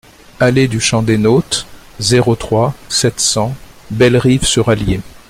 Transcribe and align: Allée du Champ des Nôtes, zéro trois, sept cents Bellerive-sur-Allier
Allée 0.39 0.67
du 0.67 0.79
Champ 0.79 1.03
des 1.03 1.19
Nôtes, 1.19 1.67
zéro 1.99 2.35
trois, 2.35 2.73
sept 2.89 3.19
cents 3.19 3.53
Bellerive-sur-Allier 3.91 4.99